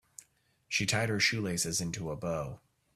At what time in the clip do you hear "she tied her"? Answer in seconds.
0.67-1.19